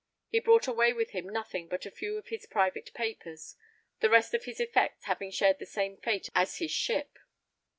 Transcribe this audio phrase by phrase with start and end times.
[0.29, 3.55] He brought away with him nothing but a few of his private papers,
[3.99, 7.19] the rest of his effects having shared the same fate as his ship.